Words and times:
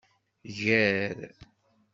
Gar. 0.57 1.17